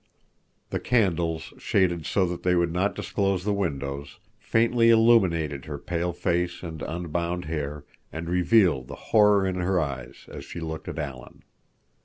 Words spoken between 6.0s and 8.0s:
face and unbound hair